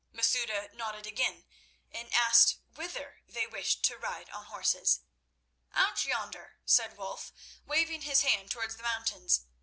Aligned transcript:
Masouda 0.11 0.73
nodded 0.73 1.05
again, 1.05 1.45
and 1.91 2.11
asked 2.11 2.57
whither 2.73 3.21
they 3.27 3.45
wished 3.45 3.83
to 3.83 3.99
ride 3.99 4.31
on 4.31 4.45
horses. 4.45 5.01
"Out 5.75 6.05
yonder," 6.05 6.55
said 6.65 6.97
Wulf, 6.97 7.31
waving 7.67 8.01
his 8.01 8.21
hand 8.23 8.49
towards 8.49 8.77
the 8.77 8.81
mountains. 8.81 9.45